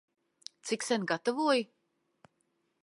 Cik 0.65 0.81
sen 0.87 1.03
gatavoji? 1.11 1.63